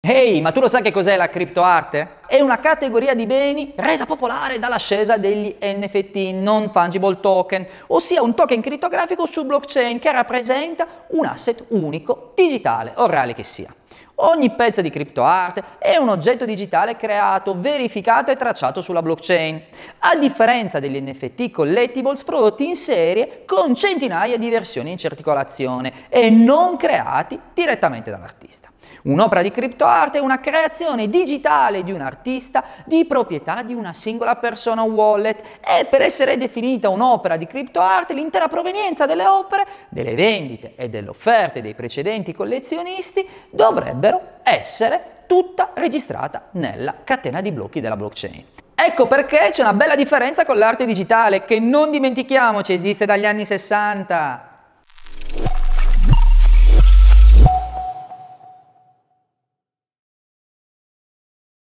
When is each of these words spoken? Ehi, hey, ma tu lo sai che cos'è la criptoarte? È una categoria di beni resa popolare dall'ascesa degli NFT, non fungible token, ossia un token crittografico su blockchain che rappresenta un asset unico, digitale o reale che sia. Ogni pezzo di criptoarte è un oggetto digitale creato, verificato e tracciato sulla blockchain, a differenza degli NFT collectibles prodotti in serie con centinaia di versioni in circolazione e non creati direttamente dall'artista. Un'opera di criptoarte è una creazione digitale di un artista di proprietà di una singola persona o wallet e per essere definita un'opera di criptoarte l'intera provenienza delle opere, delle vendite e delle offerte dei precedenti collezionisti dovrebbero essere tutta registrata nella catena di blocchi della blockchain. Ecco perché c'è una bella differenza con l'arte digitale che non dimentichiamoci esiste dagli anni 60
Ehi, 0.00 0.36
hey, 0.36 0.40
ma 0.40 0.52
tu 0.52 0.60
lo 0.60 0.68
sai 0.68 0.80
che 0.80 0.90
cos'è 0.90 1.16
la 1.16 1.28
criptoarte? 1.28 2.20
È 2.26 2.40
una 2.40 2.60
categoria 2.60 3.14
di 3.14 3.26
beni 3.26 3.74
resa 3.76 4.06
popolare 4.06 4.58
dall'ascesa 4.58 5.18
degli 5.18 5.54
NFT, 5.60 6.32
non 6.32 6.70
fungible 6.72 7.20
token, 7.20 7.66
ossia 7.88 8.22
un 8.22 8.34
token 8.34 8.62
crittografico 8.62 9.26
su 9.26 9.44
blockchain 9.44 9.98
che 9.98 10.10
rappresenta 10.10 10.86
un 11.08 11.26
asset 11.26 11.66
unico, 11.68 12.32
digitale 12.34 12.92
o 12.96 13.06
reale 13.06 13.34
che 13.34 13.42
sia. 13.42 13.74
Ogni 14.20 14.50
pezzo 14.52 14.80
di 14.80 14.88
criptoarte 14.88 15.62
è 15.78 15.96
un 15.96 16.08
oggetto 16.08 16.46
digitale 16.46 16.96
creato, 16.96 17.60
verificato 17.60 18.30
e 18.30 18.36
tracciato 18.36 18.80
sulla 18.80 19.02
blockchain, 19.02 19.62
a 19.98 20.16
differenza 20.16 20.78
degli 20.78 20.98
NFT 21.00 21.50
collectibles 21.50 22.24
prodotti 22.24 22.66
in 22.66 22.76
serie 22.76 23.42
con 23.44 23.74
centinaia 23.74 24.38
di 24.38 24.48
versioni 24.48 24.92
in 24.92 24.96
circolazione 24.96 26.08
e 26.08 26.30
non 26.30 26.76
creati 26.76 27.38
direttamente 27.52 28.10
dall'artista. 28.10 28.70
Un'opera 29.08 29.40
di 29.40 29.50
criptoarte 29.50 30.18
è 30.18 30.20
una 30.20 30.38
creazione 30.38 31.08
digitale 31.08 31.82
di 31.82 31.92
un 31.92 32.02
artista 32.02 32.62
di 32.84 33.06
proprietà 33.06 33.62
di 33.62 33.72
una 33.72 33.94
singola 33.94 34.36
persona 34.36 34.82
o 34.82 34.90
wallet 34.90 35.40
e 35.66 35.86
per 35.86 36.02
essere 36.02 36.36
definita 36.36 36.90
un'opera 36.90 37.38
di 37.38 37.46
criptoarte 37.46 38.12
l'intera 38.12 38.48
provenienza 38.48 39.06
delle 39.06 39.26
opere, 39.26 39.66
delle 39.88 40.14
vendite 40.14 40.74
e 40.76 40.90
delle 40.90 41.08
offerte 41.08 41.62
dei 41.62 41.74
precedenti 41.74 42.34
collezionisti 42.34 43.26
dovrebbero 43.50 44.20
essere 44.42 45.22
tutta 45.26 45.70
registrata 45.72 46.48
nella 46.52 46.96
catena 47.02 47.40
di 47.40 47.50
blocchi 47.50 47.80
della 47.80 47.96
blockchain. 47.96 48.44
Ecco 48.74 49.06
perché 49.06 49.48
c'è 49.52 49.62
una 49.62 49.72
bella 49.72 49.94
differenza 49.94 50.44
con 50.44 50.58
l'arte 50.58 50.84
digitale 50.84 51.46
che 51.46 51.58
non 51.58 51.90
dimentichiamoci 51.90 52.74
esiste 52.74 53.06
dagli 53.06 53.24
anni 53.24 53.46
60 53.46 54.48